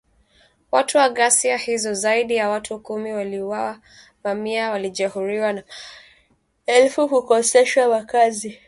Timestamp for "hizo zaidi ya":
1.57-2.49